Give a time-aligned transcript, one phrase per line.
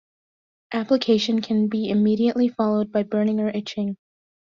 [0.73, 3.97] Application can be immediately followed by burning or itching.